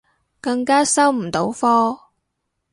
[0.41, 1.95] 更加收唔到科